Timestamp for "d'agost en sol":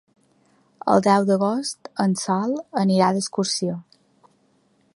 1.27-2.55